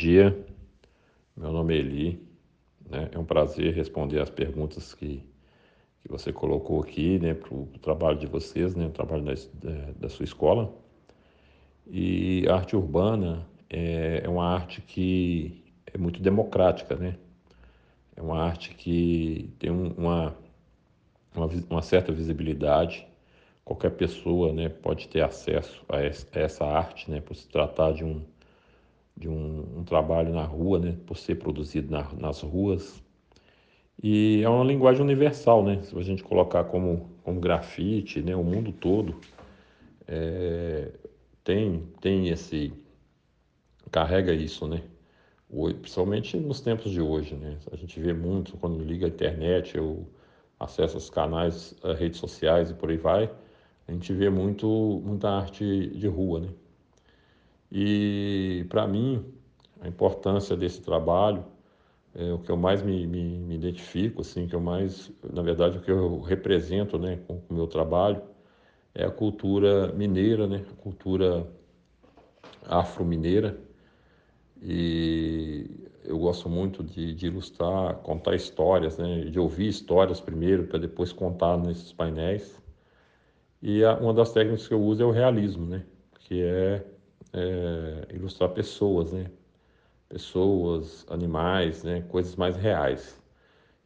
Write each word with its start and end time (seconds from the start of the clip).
dia, 0.00 0.34
meu 1.36 1.52
nome 1.52 1.74
é 1.74 1.78
Eli. 1.78 2.26
Né? 2.88 3.10
É 3.12 3.18
um 3.18 3.24
prazer 3.24 3.74
responder 3.74 4.18
as 4.18 4.30
perguntas 4.30 4.94
que, 4.94 5.22
que 6.00 6.08
você 6.08 6.32
colocou 6.32 6.80
aqui 6.80 7.18
né, 7.18 7.34
para 7.34 7.54
o 7.54 7.66
trabalho 7.82 8.18
de 8.18 8.26
vocês, 8.26 8.74
né, 8.74 8.86
o 8.86 8.90
trabalho 8.90 9.22
da, 9.22 9.34
da 9.98 10.08
sua 10.08 10.24
escola. 10.24 10.72
E 11.86 12.46
a 12.48 12.54
arte 12.54 12.74
urbana 12.74 13.46
é, 13.68 14.22
é 14.24 14.28
uma 14.28 14.46
arte 14.46 14.80
que 14.80 15.62
é 15.92 15.98
muito 15.98 16.22
democrática, 16.22 16.96
né? 16.96 17.16
É 18.16 18.22
uma 18.22 18.40
arte 18.40 18.74
que 18.74 19.52
tem 19.58 19.70
uma, 19.70 20.34
uma, 21.34 21.46
uma 21.68 21.82
certa 21.82 22.10
visibilidade. 22.10 23.06
Qualquer 23.64 23.90
pessoa 23.90 24.52
né, 24.52 24.68
pode 24.68 25.08
ter 25.08 25.20
acesso 25.20 25.84
a 25.88 26.00
essa 26.00 26.64
arte, 26.64 27.10
né, 27.10 27.20
por 27.20 27.34
se 27.34 27.48
tratar 27.48 27.92
de 27.92 28.04
um, 28.04 28.22
de 29.16 29.28
um, 29.28 29.78
um 29.78 29.84
trabalho 29.84 30.32
na 30.32 30.44
rua, 30.44 30.78
né, 30.78 30.96
por 31.06 31.16
ser 31.16 31.36
produzido 31.36 31.90
na, 31.90 32.10
nas 32.14 32.40
ruas. 32.40 33.02
E 34.02 34.42
é 34.42 34.48
uma 34.48 34.64
linguagem 34.64 35.02
universal, 35.02 35.62
né? 35.62 35.82
Se 35.82 35.96
a 35.98 36.02
gente 36.02 36.22
colocar 36.22 36.64
como, 36.64 37.10
como 37.22 37.38
grafite, 37.38 38.22
né, 38.22 38.34
o 38.34 38.42
mundo 38.42 38.72
todo 38.72 39.20
é, 40.08 40.90
tem, 41.44 41.86
tem 42.00 42.28
esse. 42.28 42.72
carrega 43.90 44.32
isso, 44.32 44.66
né? 44.66 44.82
principalmente 45.80 46.36
nos 46.38 46.60
tempos 46.60 46.92
de 46.92 47.00
hoje, 47.00 47.34
né? 47.34 47.58
A 47.72 47.76
gente 47.76 47.98
vê 48.00 48.12
muito 48.12 48.56
quando 48.56 48.82
liga 48.84 49.06
a 49.06 49.08
internet, 49.08 49.76
eu 49.76 50.06
acesso 50.58 50.96
os 50.96 51.10
canais, 51.10 51.74
as 51.82 51.98
redes 51.98 52.20
sociais 52.20 52.70
e 52.70 52.74
por 52.74 52.90
aí 52.90 52.96
vai, 52.96 53.30
a 53.88 53.92
gente 53.92 54.12
vê 54.12 54.30
muito 54.30 54.66
muita 55.04 55.28
arte 55.28 55.88
de 55.88 56.06
rua, 56.06 56.40
né? 56.40 56.48
E 57.70 58.66
para 58.68 58.86
mim 58.86 59.24
a 59.80 59.88
importância 59.88 60.56
desse 60.56 60.80
trabalho 60.80 61.44
é 62.14 62.32
o 62.32 62.38
que 62.38 62.50
eu 62.50 62.56
mais 62.56 62.82
me, 62.82 63.06
me, 63.06 63.38
me, 63.38 63.54
identifico, 63.54 64.20
assim, 64.22 64.46
que 64.48 64.54
eu 64.54 64.60
mais, 64.60 65.12
na 65.32 65.42
verdade, 65.42 65.78
o 65.78 65.80
que 65.80 65.90
eu 65.90 66.20
represento, 66.20 66.98
né, 66.98 67.20
com 67.26 67.40
o 67.48 67.54
meu 67.54 67.68
trabalho 67.68 68.20
é 68.92 69.04
a 69.04 69.10
cultura 69.10 69.92
mineira, 69.92 70.48
né, 70.48 70.64
a 70.70 70.82
cultura 70.82 71.46
afro-mineira 72.66 73.56
e 74.62 75.70
eu 76.04 76.18
gosto 76.18 76.48
muito 76.48 76.82
de, 76.84 77.14
de, 77.14 77.26
ilustrar, 77.26 77.94
contar 77.96 78.34
histórias, 78.34 78.98
né? 78.98 79.24
de 79.24 79.38
ouvir 79.38 79.68
histórias 79.68 80.20
primeiro 80.20 80.66
para 80.66 80.78
depois 80.78 81.12
contar 81.12 81.56
nesses 81.56 81.92
painéis. 81.92 82.60
E 83.62 83.84
a, 83.84 83.96
uma 83.96 84.12
das 84.12 84.32
técnicas 84.32 84.68
que 84.68 84.74
eu 84.74 84.82
uso 84.82 85.02
é 85.02 85.06
o 85.06 85.10
realismo, 85.10 85.66
né? 85.66 85.84
que 86.20 86.42
é, 86.42 86.84
é 87.32 88.14
ilustrar 88.14 88.50
pessoas, 88.50 89.12
né? 89.12 89.30
pessoas, 90.08 91.06
animais, 91.08 91.84
né? 91.84 92.02
coisas 92.08 92.36
mais 92.36 92.56
reais. 92.56 93.18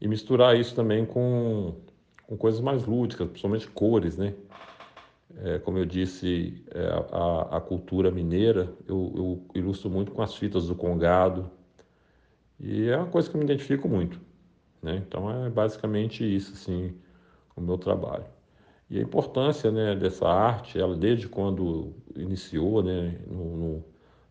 E 0.00 0.08
misturar 0.08 0.58
isso 0.58 0.74
também 0.74 1.04
com, 1.04 1.74
com 2.26 2.36
coisas 2.36 2.60
mais 2.60 2.84
lúdicas, 2.84 3.28
principalmente 3.28 3.68
cores, 3.68 4.16
né? 4.16 4.34
É, 5.36 5.58
como 5.58 5.78
eu 5.78 5.84
disse, 5.84 6.64
é, 6.72 6.86
a, 7.12 7.56
a, 7.56 7.60
cultura 7.60 8.10
mineira, 8.10 8.72
eu, 8.86 9.12
eu, 9.16 9.46
ilustro 9.54 9.90
muito 9.90 10.12
com 10.12 10.22
as 10.22 10.34
fitas 10.34 10.68
do 10.68 10.76
Congado, 10.76 11.50
e 12.60 12.88
é 12.88 12.96
uma 12.96 13.06
coisa 13.06 13.28
que 13.28 13.34
eu 13.34 13.40
me 13.40 13.44
identifico 13.44 13.88
muito. 13.88 14.20
Né? 14.80 15.02
Então 15.06 15.44
é 15.44 15.50
basicamente 15.50 16.24
isso, 16.24 16.52
assim, 16.52 16.94
o 17.56 17.60
meu 17.60 17.76
trabalho. 17.76 18.26
E 18.90 18.98
a 18.98 19.02
importância 19.02 19.70
né, 19.70 19.94
dessa 19.96 20.26
arte, 20.28 20.78
ela 20.78 20.96
desde 20.96 21.28
quando 21.28 21.94
iniciou, 22.16 22.82
né, 22.82 23.18
no, 23.26 23.56
no, 23.56 23.84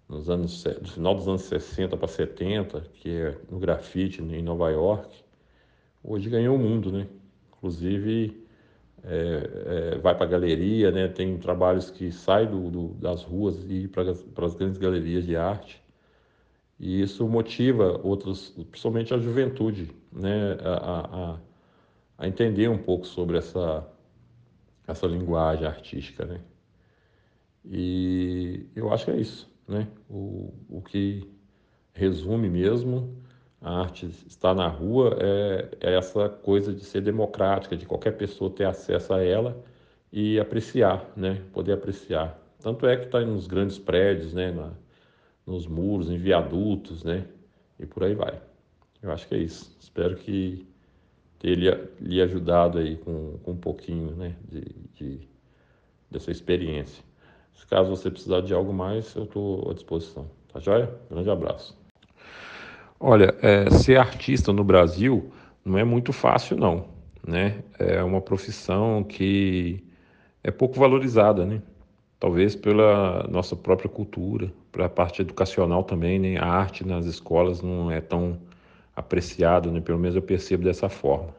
nos 0.07 0.29
anos, 0.29 0.63
no 0.63 0.87
final 0.87 1.15
dos 1.15 1.27
anos 1.27 1.41
60 1.43 1.97
para 1.97 2.07
70, 2.07 2.81
que 2.93 3.09
é 3.09 3.37
no 3.49 3.59
grafite 3.59 4.21
em 4.21 4.41
Nova 4.41 4.69
York, 4.69 5.23
hoje 6.03 6.29
ganhou 6.29 6.55
o 6.55 6.59
mundo, 6.59 6.91
né? 6.91 7.07
Inclusive 7.57 8.43
é, 9.03 9.95
é, 9.95 9.97
vai 9.99 10.15
para 10.15 10.25
a 10.25 10.29
galeria, 10.29 10.91
né? 10.91 11.07
tem 11.09 11.37
trabalhos 11.37 11.91
que 11.91 12.11
saem 12.11 12.49
do, 12.49 12.69
do, 12.71 12.87
das 12.95 13.23
ruas 13.23 13.65
e 13.69 13.87
para 13.87 14.11
as 14.45 14.55
grandes 14.55 14.77
galerias 14.77 15.25
de 15.25 15.35
arte. 15.35 15.81
E 16.79 17.01
isso 17.01 17.27
motiva 17.27 17.99
outros, 18.03 18.49
principalmente 18.71 19.13
a 19.13 19.17
juventude, 19.17 19.91
né? 20.11 20.57
a, 20.63 21.33
a, 21.33 21.39
a 22.17 22.27
entender 22.27 22.69
um 22.69 22.77
pouco 22.77 23.05
sobre 23.05 23.37
essa, 23.37 23.85
essa 24.87 25.07
linguagem 25.07 25.65
artística. 25.65 26.25
Né? 26.25 26.41
E 27.65 28.67
eu 28.75 28.91
acho 28.91 29.05
que 29.05 29.11
é 29.11 29.17
isso. 29.17 29.51
Né? 29.67 29.87
O, 30.09 30.53
o 30.69 30.81
que 30.81 31.29
resume 31.93 32.49
mesmo 32.49 33.23
a 33.61 33.79
arte 33.79 34.07
está 34.27 34.53
na 34.53 34.67
rua 34.67 35.17
é, 35.21 35.69
é, 35.79 35.95
essa 35.95 36.27
coisa 36.27 36.73
de 36.73 36.83
ser 36.83 37.01
democrática, 37.01 37.77
de 37.77 37.85
qualquer 37.85 38.11
pessoa 38.17 38.51
ter 38.51 38.65
acesso 38.65 39.13
a 39.13 39.23
ela 39.23 39.63
e 40.11 40.37
apreciar, 40.37 41.09
né? 41.15 41.41
Poder 41.53 41.71
apreciar. 41.71 42.37
Tanto 42.59 42.85
é 42.85 42.97
que 42.97 43.05
está 43.05 43.21
nos 43.21 43.47
grandes 43.47 43.79
prédios, 43.79 44.33
né? 44.33 44.51
Na, 44.51 44.73
nos 45.47 45.65
muros, 45.65 46.11
em 46.11 46.17
viadutos, 46.17 47.05
né? 47.05 47.25
E 47.79 47.85
por 47.85 48.03
aí 48.03 48.13
vai. 48.13 48.41
Eu 49.01 49.11
acho 49.11 49.27
que 49.29 49.35
é 49.35 49.37
isso. 49.37 49.75
Espero 49.79 50.17
que 50.17 50.67
tenha 51.43 51.89
lhe 51.99 52.21
ajudado 52.21 52.79
aí 52.79 52.95
com, 52.95 53.37
com 53.43 53.51
um 53.51 53.57
pouquinho, 53.57 54.15
né? 54.15 54.33
De, 54.49 54.63
de, 54.93 55.19
dessa 56.09 56.31
experiência. 56.31 57.03
Se 57.53 57.67
caso 57.67 57.89
você 57.89 58.09
precisar 58.09 58.41
de 58.41 58.53
algo 58.53 58.73
mais, 58.73 59.13
eu 59.15 59.25
estou 59.25 59.69
à 59.69 59.73
disposição. 59.73 60.25
Tá 60.51 60.59
joia? 60.61 60.89
Grande 61.11 61.29
abraço. 61.29 61.77
Olha, 62.97 63.35
é, 63.41 63.69
ser 63.69 63.97
artista 63.97 64.53
no 64.53 64.63
Brasil 64.63 65.31
não 65.65 65.77
é 65.77 65.83
muito 65.83 66.13
fácil, 66.13 66.55
não. 66.55 66.85
Né? 67.27 67.61
É 67.77 68.01
uma 68.01 68.21
profissão 68.21 69.03
que 69.03 69.83
é 70.43 70.49
pouco 70.49 70.79
valorizada, 70.79 71.45
né? 71.45 71.61
Talvez 72.19 72.55
pela 72.55 73.27
nossa 73.29 73.53
própria 73.53 73.89
cultura, 73.89 74.51
pela 74.71 74.87
parte 74.87 75.21
educacional 75.21 75.83
também, 75.83 76.19
né? 76.19 76.37
A 76.37 76.47
arte 76.47 76.87
nas 76.87 77.05
escolas 77.05 77.61
não 77.61 77.91
é 77.91 77.99
tão 77.99 78.39
apreciada, 78.95 79.71
né? 79.71 79.81
Pelo 79.81 79.99
menos 79.99 80.15
eu 80.15 80.21
percebo 80.21 80.63
dessa 80.63 80.89
forma. 80.89 81.35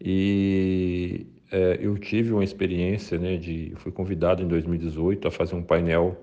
E 0.00 1.26
é, 1.50 1.78
eu 1.80 1.96
tive 1.98 2.32
uma 2.32 2.44
experiência, 2.44 3.18
né? 3.18 3.36
De 3.36 3.72
fui 3.76 3.92
convidado 3.92 4.42
em 4.42 4.48
2018 4.48 5.28
a 5.28 5.30
fazer 5.30 5.54
um 5.54 5.62
painel 5.62 6.16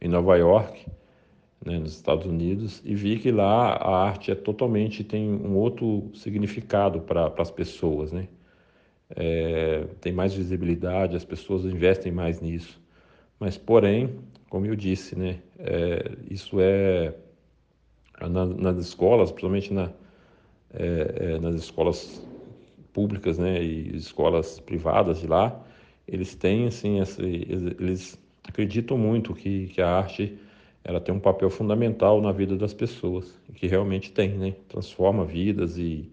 em 0.00 0.08
Nova 0.08 0.36
York 0.36 0.86
né, 1.64 1.78
nos 1.78 1.92
Estados 1.94 2.26
Unidos 2.26 2.80
e 2.84 2.94
vi 2.94 3.18
que 3.18 3.30
lá 3.30 3.72
a 3.72 4.04
arte 4.04 4.30
é 4.30 4.34
totalmente 4.34 5.02
tem 5.02 5.28
um 5.28 5.56
outro 5.56 6.10
significado 6.14 7.00
para 7.00 7.32
as 7.38 7.50
pessoas, 7.50 8.12
né? 8.12 8.28
É, 9.10 9.86
tem 10.00 10.12
mais 10.12 10.34
visibilidade, 10.34 11.16
as 11.16 11.24
pessoas 11.24 11.64
investem 11.64 12.12
mais 12.12 12.40
nisso. 12.40 12.80
Mas, 13.40 13.56
porém, 13.56 14.18
como 14.50 14.66
eu 14.66 14.76
disse, 14.76 15.16
né, 15.16 15.38
é, 15.58 16.12
isso 16.30 16.60
é 16.60 17.14
na, 18.20 18.46
nas 18.46 18.76
escolas, 18.78 19.30
principalmente 19.30 19.72
na, 19.72 19.90
é, 20.72 21.14
é, 21.16 21.38
nas 21.38 21.56
escolas 21.56 22.26
públicas, 22.92 23.38
né, 23.38 23.62
e 23.62 23.96
escolas 23.96 24.58
privadas 24.60 25.20
de 25.20 25.26
lá, 25.26 25.64
eles 26.06 26.34
têm 26.34 26.66
assim, 26.66 27.00
esse, 27.00 27.22
eles 27.22 28.18
acreditam 28.44 28.96
muito 28.96 29.34
que, 29.34 29.68
que 29.68 29.80
a 29.80 29.90
arte 29.90 30.38
ela 30.82 31.00
tem 31.00 31.14
um 31.14 31.20
papel 31.20 31.50
fundamental 31.50 32.20
na 32.22 32.32
vida 32.32 32.56
das 32.56 32.72
pessoas, 32.72 33.38
que 33.54 33.66
realmente 33.66 34.10
tem, 34.10 34.30
né? 34.30 34.54
Transforma 34.68 35.22
vidas 35.22 35.76
e 35.76 36.10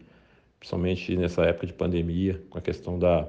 principalmente 0.59 1.15
nessa 1.15 1.43
época 1.43 1.67
de 1.67 1.73
pandemia, 1.73 2.41
com 2.49 2.57
a 2.57 2.61
questão 2.61 2.99
da 2.99 3.25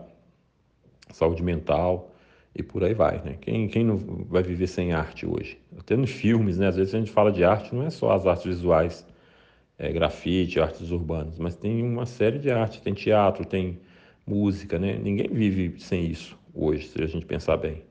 saúde 1.13 1.45
mental 1.45 2.11
e 2.53 2.65
por 2.65 2.83
aí 2.83 2.95
vai, 2.95 3.23
né? 3.23 3.37
Quem, 3.41 3.69
quem 3.69 3.85
não 3.85 3.97
vai 3.97 4.43
viver 4.43 4.67
sem 4.67 4.93
arte 4.93 5.25
hoje? 5.25 5.57
Até 5.87 5.97
nos 5.97 6.11
filmes, 6.11 6.59
né? 6.59 6.67
Às 6.67 6.75
vezes 6.75 6.93
a 6.93 6.99
gente 6.99 7.13
fala 7.13 7.31
de 7.31 7.45
arte, 7.45 7.73
não 7.73 7.85
é 7.87 7.91
só 7.91 8.11
as 8.11 8.27
artes 8.27 8.45
visuais, 8.45 9.07
é, 9.79 9.93
grafite, 9.93 10.59
artes 10.59 10.91
urbanas, 10.91 11.39
mas 11.39 11.55
tem 11.55 11.81
uma 11.81 12.05
série 12.05 12.41
de 12.41 12.51
arte, 12.51 12.83
tem 12.83 12.93
teatro, 12.93 13.45
tem 13.45 13.79
música, 14.27 14.81
né? 14.81 14.99
Ninguém 15.01 15.29
vive 15.29 15.79
sem 15.79 16.07
isso 16.07 16.37
hoje, 16.53 16.89
se 16.89 17.01
a 17.01 17.07
gente 17.07 17.25
pensar 17.25 17.57
bem. 17.57 17.85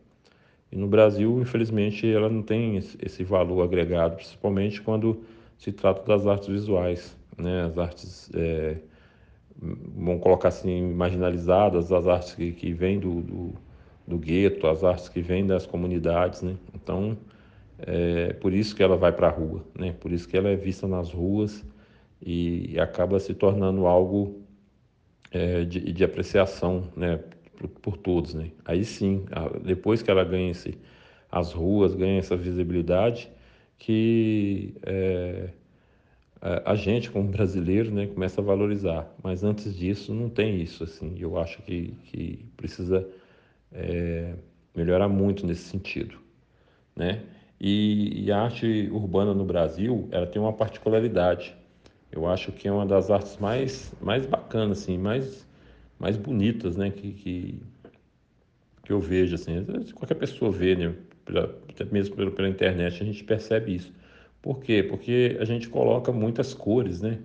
E 0.70 0.76
no 0.76 0.88
Brasil, 0.88 1.40
infelizmente, 1.40 2.06
ela 2.06 2.28
não 2.28 2.42
tem 2.42 2.76
esse 2.76 3.24
valor 3.24 3.64
agregado, 3.64 4.18
principalmente 4.18 4.82
quando 4.82 5.24
se 5.58 5.72
trata 5.72 6.04
das 6.06 6.28
artes 6.28 6.50
visuais, 6.50 7.18
né? 7.38 7.64
As 7.64 7.78
artes, 7.78 8.30
é, 8.36 8.76
vamos 9.58 10.22
colocar 10.22 10.50
assim, 10.50 10.94
marginalizadas, 10.94 11.94
as 11.94 12.08
artes 12.08 12.36
que, 12.36 12.52
que 12.52 12.74
vêm 12.74 13.00
do, 13.00 13.22
do, 13.22 13.54
do 14.06 14.18
gueto, 14.18 14.68
as 14.68 14.84
artes 14.84 15.08
que 15.08 15.22
vêm 15.22 15.48
das 15.48 15.66
comunidades, 15.66 16.42
né? 16.42 16.58
Então, 16.74 17.18
é 17.80 18.34
por 18.34 18.54
isso 18.54 18.76
que 18.76 18.84
ela 18.84 18.98
vai 18.98 19.12
para 19.12 19.28
a 19.28 19.32
rua, 19.32 19.66
né? 19.78 19.94
Por 20.00 20.12
isso 20.12 20.28
que 20.28 20.38
ela 20.38 20.50
é 20.50 20.56
vista 20.56 20.88
nas 20.88 21.12
ruas 21.12 21.66
e 22.22 22.80
acaba 22.80 23.20
se 23.20 23.34
tornando 23.34 23.86
algo 23.86 24.42
é, 25.32 25.64
de, 25.66 25.92
de 25.92 26.04
apreciação, 26.04 26.90
né? 26.96 27.20
por, 27.56 27.68
por 27.68 27.98
todos, 27.98 28.34
né? 28.34 28.52
Aí 28.66 28.84
sim, 28.84 29.26
depois 29.64 30.02
que 30.02 30.12
ela 30.12 30.24
ganha 30.24 30.52
esse, 30.52 30.78
as 31.32 31.54
ruas, 31.54 31.96
ganha 31.96 32.20
essa 32.20 32.36
visibilidade, 32.36 33.30
que 33.78 34.76
é, 34.84 35.50
a 36.64 36.76
gente 36.76 37.10
como 37.10 37.30
brasileiro 37.30 37.92
né, 37.92 38.08
começa 38.08 38.42
a 38.42 38.44
valorizar. 38.44 39.14
Mas 39.24 39.44
antes 39.44 39.76
disso 39.76 40.14
não 40.14 40.30
tem 40.30 40.62
isso 40.62 40.84
assim. 40.84 41.16
Eu 41.18 41.38
acho 41.38 41.62
que, 41.64 41.94
que 42.04 42.46
precisa 42.56 43.08
é, 43.72 44.34
melhorar 44.76 45.10
muito 45.10 45.46
nesse 45.46 45.64
sentido, 45.64 46.18
né? 46.96 47.24
E, 47.60 48.26
e, 48.26 48.32
a 48.32 48.42
arte 48.42 48.90
urbana 48.92 49.34
no 49.34 49.46
Brasil, 49.46 50.08
ela 50.12 50.28
tem 50.28 50.42
uma 50.42 50.54
particularidade. 50.54 51.56
Eu 52.12 52.28
acho 52.28 52.52
que 52.52 52.68
é 52.68 52.72
uma 52.72 52.86
das 52.86 53.10
artes 53.10 53.38
mais 53.38 53.94
mais 54.02 54.26
bacanas 54.26 54.80
assim, 54.80 54.98
mais 54.98 55.48
mais 56.00 56.18
bonitas, 56.18 56.76
né? 56.76 56.92
Que, 56.92 57.14
que, 57.14 57.60
que 58.84 58.92
eu 58.92 59.00
vejo 59.00 59.36
assim. 59.36 59.66
Qualquer 59.94 60.16
pessoa 60.16 60.52
vê, 60.52 60.76
né? 60.76 60.96
Até 61.70 61.86
mesmo 61.86 62.16
pela, 62.16 62.32
pela 62.32 62.50
internet 62.50 63.02
a 63.02 63.06
gente 63.06 63.24
percebe 63.24 63.76
isso. 63.76 63.92
Por 64.42 64.60
quê? 64.62 64.84
Porque 64.84 65.38
a 65.40 65.46
gente 65.46 65.70
coloca 65.70 66.12
muitas 66.12 66.54
cores, 66.54 67.02
né? 67.02 67.20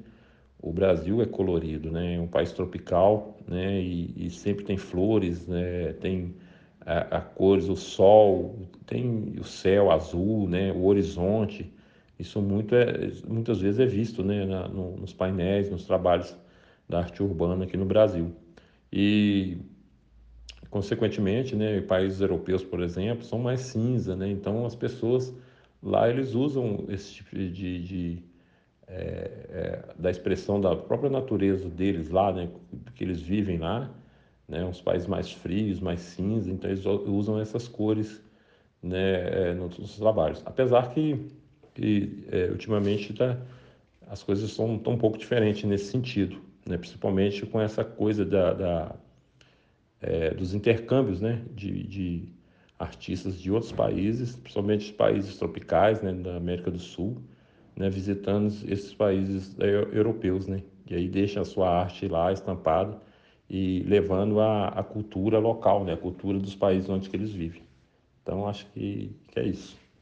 O 0.62 0.72
Brasil 0.72 1.20
é 1.22 1.26
colorido, 1.26 1.90
né? 1.90 2.14
É 2.14 2.20
um 2.20 2.26
país 2.26 2.52
tropical, 2.52 3.36
né? 3.46 3.80
E, 3.80 4.26
e 4.26 4.30
sempre 4.30 4.64
tem 4.64 4.76
flores, 4.76 5.46
né? 5.46 5.92
Tem 5.94 6.34
a, 6.80 7.18
a, 7.18 7.20
cores, 7.20 7.68
o 7.68 7.76
sol, 7.76 8.56
tem 8.90 9.36
o 9.40 9.44
céu 9.44 9.90
azul, 9.90 10.48
né? 10.48 10.72
O 10.72 10.84
horizonte. 10.84 11.72
Isso 12.18 12.42
muito 12.42 12.74
é, 12.74 13.10
muitas 13.26 13.60
vezes 13.60 13.80
é 13.80 13.86
visto, 13.86 14.22
né? 14.22 14.44
Na, 14.44 14.68
no, 14.68 14.96
nos 14.98 15.14
painéis, 15.14 15.70
nos 15.70 15.84
trabalhos 15.84 16.36
da 16.88 16.98
arte 16.98 17.22
urbana 17.22 17.64
aqui 17.64 17.76
no 17.76 17.86
Brasil. 17.86 18.32
E 18.92 19.56
consequentemente, 20.68 21.56
né? 21.56 21.80
Países 21.80 22.20
europeus, 22.20 22.62
por 22.62 22.82
exemplo, 22.82 23.24
são 23.24 23.38
mais 23.38 23.60
cinza, 23.60 24.14
né? 24.14 24.28
Então 24.28 24.66
as 24.66 24.74
pessoas 24.74 25.34
Lá 25.82 26.08
eles 26.10 26.34
usam 26.34 26.84
esse 26.88 27.14
tipo 27.14 27.36
de, 27.36 27.82
de 27.82 28.22
é, 28.86 29.30
é, 29.50 29.94
da 29.98 30.10
expressão 30.10 30.60
da 30.60 30.76
própria 30.76 31.08
natureza 31.08 31.68
deles 31.68 32.10
lá, 32.10 32.32
né, 32.32 32.50
que 32.94 33.02
eles 33.02 33.20
vivem 33.20 33.58
lá, 33.58 33.90
né, 34.46 34.64
uns 34.64 34.80
países 34.82 35.06
mais 35.06 35.32
frios, 35.32 35.80
mais 35.80 36.00
cinza, 36.00 36.50
então 36.50 36.68
eles 36.68 36.84
usam 36.84 37.40
essas 37.40 37.66
cores 37.66 38.22
né, 38.82 39.50
é, 39.50 39.54
nos 39.54 39.96
trabalhos. 39.96 40.42
Apesar 40.44 40.92
que, 40.92 41.30
que 41.74 42.24
é, 42.30 42.46
ultimamente 42.50 43.12
tá, 43.12 43.38
as 44.08 44.22
coisas 44.22 44.50
estão 44.50 44.66
um 44.66 44.98
pouco 44.98 45.18
diferentes 45.18 45.64
nesse 45.64 45.90
sentido, 45.90 46.40
né, 46.66 46.76
principalmente 46.76 47.44
com 47.46 47.60
essa 47.60 47.84
coisa 47.84 48.24
da, 48.24 48.52
da 48.52 48.94
é, 50.00 50.32
dos 50.34 50.54
intercâmbios 50.54 51.20
né, 51.20 51.42
de, 51.54 51.86
de 51.86 52.28
artistas 52.78 53.38
de 53.38 53.50
outros 53.52 53.72
países, 53.72 54.36
principalmente 54.36 54.92
países 54.92 55.36
tropicais, 55.36 56.00
né, 56.02 56.12
da 56.12 56.36
América 56.36 56.70
do 56.70 56.78
Sul, 56.78 57.22
né, 57.76 57.90
visitando 57.90 58.46
esses 58.66 58.94
países 58.94 59.54
europeus, 59.92 60.46
né, 60.46 60.62
e 60.86 60.94
aí 60.94 61.08
deixa 61.08 61.40
a 61.40 61.44
sua 61.44 61.68
arte 61.68 62.08
lá 62.08 62.32
estampada 62.32 63.00
e 63.48 63.82
levando 63.86 64.40
a, 64.40 64.68
a 64.68 64.82
cultura 64.82 65.38
local, 65.38 65.84
né, 65.84 65.92
a 65.92 65.96
cultura 65.96 66.38
dos 66.38 66.54
países 66.54 66.88
onde 66.88 67.10
eles 67.12 67.32
vivem. 67.32 67.69
Então 68.30 68.46
acho 68.46 68.64
que, 68.66 69.10
que 69.26 69.40
é 69.40 69.46
isso. 69.48 69.76